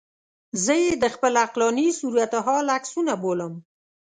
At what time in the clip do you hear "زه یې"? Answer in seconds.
0.63-0.91